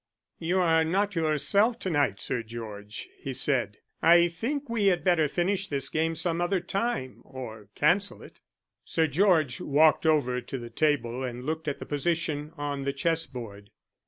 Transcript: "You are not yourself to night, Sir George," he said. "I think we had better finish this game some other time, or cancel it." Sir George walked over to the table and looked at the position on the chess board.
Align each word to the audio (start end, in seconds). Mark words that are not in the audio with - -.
"You 0.39 0.57
are 0.59 0.83
not 0.83 1.13
yourself 1.13 1.77
to 1.81 1.91
night, 1.91 2.19
Sir 2.19 2.41
George," 2.41 3.07
he 3.19 3.33
said. 3.33 3.77
"I 4.01 4.29
think 4.29 4.67
we 4.67 4.87
had 4.87 5.03
better 5.03 5.27
finish 5.27 5.67
this 5.67 5.89
game 5.89 6.15
some 6.15 6.41
other 6.41 6.59
time, 6.59 7.21
or 7.23 7.67
cancel 7.75 8.23
it." 8.23 8.39
Sir 8.83 9.05
George 9.05 9.61
walked 9.61 10.07
over 10.07 10.41
to 10.41 10.57
the 10.57 10.71
table 10.71 11.23
and 11.23 11.45
looked 11.45 11.67
at 11.67 11.77
the 11.77 11.85
position 11.85 12.51
on 12.57 12.83
the 12.83 12.93
chess 12.93 13.27
board. 13.27 13.69